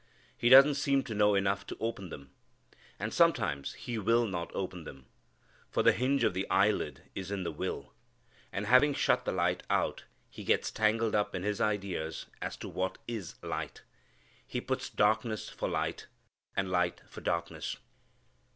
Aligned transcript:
He 0.35 0.49
doesn't 0.49 0.73
seem 0.81 1.03
to 1.03 1.13
know 1.13 1.35
enough 1.35 1.67
to 1.67 1.77
open 1.79 2.09
them. 2.09 2.31
And 2.97 3.13
sometimes 3.13 3.73
he 3.73 3.99
will 3.99 4.25
not 4.25 4.49
open 4.55 4.83
them. 4.83 5.05
For 5.69 5.83
the 5.83 5.91
hinge 5.91 6.23
of 6.23 6.33
the 6.33 6.49
eyelid 6.49 7.03
is 7.13 7.29
in 7.29 7.43
the 7.43 7.51
will. 7.51 7.93
And 8.51 8.65
having 8.65 8.95
shut 8.95 9.25
the 9.25 9.31
light 9.31 9.61
out, 9.69 10.05
he 10.27 10.43
gets 10.43 10.71
tangled 10.71 11.13
up 11.13 11.35
in 11.35 11.43
his 11.43 11.61
ideas 11.61 12.25
as 12.41 12.57
to 12.57 12.67
what 12.67 12.97
is 13.07 13.35
light. 13.43 13.83
He 14.47 14.59
puts 14.59 14.89
darkness 14.89 15.49
for 15.49 15.69
light, 15.69 16.07
and 16.55 16.71
light 16.71 17.03
for 17.07 17.21
darkness. 17.21 17.77